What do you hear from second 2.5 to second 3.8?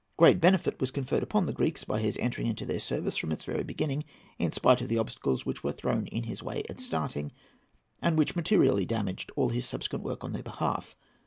their service from its very